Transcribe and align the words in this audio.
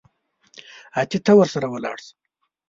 اتې 1.01 1.19
ته 1.25 1.31
ورسره 1.39 1.67
ولاړ 1.69 1.97
سه. 2.05 2.13